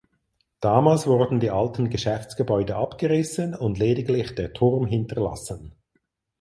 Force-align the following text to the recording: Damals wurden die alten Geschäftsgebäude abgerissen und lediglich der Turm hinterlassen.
Damals 0.61 1.05
wurden 1.05 1.39
die 1.39 1.51
alten 1.51 1.91
Geschäftsgebäude 1.91 2.75
abgerissen 2.75 3.53
und 3.53 3.77
lediglich 3.77 4.33
der 4.33 4.51
Turm 4.51 4.87
hinterlassen. 4.87 5.73